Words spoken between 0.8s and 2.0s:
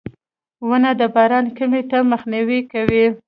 د باران کمي ته